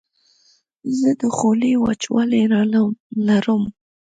[0.99, 2.43] زه د خولې وچوالی
[3.27, 3.61] لرم.